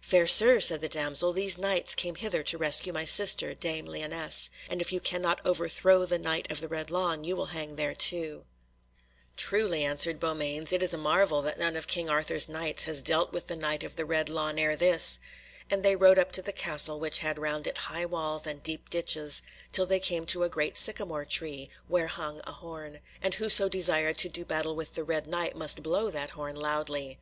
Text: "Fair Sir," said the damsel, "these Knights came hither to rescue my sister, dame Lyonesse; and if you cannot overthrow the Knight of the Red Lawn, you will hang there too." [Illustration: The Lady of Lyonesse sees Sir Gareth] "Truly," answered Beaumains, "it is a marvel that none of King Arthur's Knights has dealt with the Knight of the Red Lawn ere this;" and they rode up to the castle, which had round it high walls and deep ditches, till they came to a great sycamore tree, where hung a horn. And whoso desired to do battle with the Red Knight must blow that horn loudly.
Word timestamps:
"Fair 0.00 0.26
Sir," 0.26 0.58
said 0.58 0.80
the 0.80 0.88
damsel, 0.88 1.34
"these 1.34 1.58
Knights 1.58 1.94
came 1.94 2.14
hither 2.14 2.42
to 2.42 2.56
rescue 2.56 2.94
my 2.94 3.04
sister, 3.04 3.52
dame 3.52 3.84
Lyonesse; 3.84 4.48
and 4.70 4.80
if 4.80 4.90
you 4.90 5.00
cannot 5.00 5.42
overthrow 5.44 6.06
the 6.06 6.18
Knight 6.18 6.50
of 6.50 6.62
the 6.62 6.66
Red 6.68 6.90
Lawn, 6.90 7.24
you 7.24 7.36
will 7.36 7.52
hang 7.52 7.76
there 7.76 7.94
too." 7.94 8.46
[Illustration: 8.46 8.46
The 8.64 8.72
Lady 8.72 8.76
of 8.80 8.80
Lyonesse 8.88 9.10
sees 9.10 9.20
Sir 9.20 9.36
Gareth] 9.36 9.50
"Truly," 9.50 9.84
answered 9.84 10.20
Beaumains, 10.20 10.72
"it 10.72 10.82
is 10.82 10.94
a 10.94 10.96
marvel 10.96 11.42
that 11.42 11.58
none 11.58 11.76
of 11.76 11.86
King 11.86 12.08
Arthur's 12.08 12.48
Knights 12.48 12.84
has 12.84 13.02
dealt 13.02 13.32
with 13.34 13.48
the 13.48 13.56
Knight 13.56 13.82
of 13.82 13.96
the 13.96 14.06
Red 14.06 14.28
Lawn 14.30 14.58
ere 14.58 14.76
this;" 14.76 15.20
and 15.70 15.82
they 15.82 15.94
rode 15.94 16.18
up 16.18 16.32
to 16.32 16.40
the 16.40 16.54
castle, 16.54 16.98
which 16.98 17.18
had 17.18 17.38
round 17.38 17.66
it 17.66 17.76
high 17.76 18.06
walls 18.06 18.46
and 18.46 18.62
deep 18.62 18.88
ditches, 18.88 19.42
till 19.72 19.84
they 19.84 20.00
came 20.00 20.24
to 20.24 20.42
a 20.42 20.48
great 20.48 20.78
sycamore 20.78 21.26
tree, 21.26 21.68
where 21.86 22.06
hung 22.06 22.40
a 22.46 22.52
horn. 22.52 23.00
And 23.20 23.34
whoso 23.34 23.68
desired 23.68 24.16
to 24.20 24.30
do 24.30 24.46
battle 24.46 24.74
with 24.74 24.94
the 24.94 25.04
Red 25.04 25.26
Knight 25.26 25.54
must 25.54 25.82
blow 25.82 26.08
that 26.08 26.30
horn 26.30 26.56
loudly. 26.56 27.18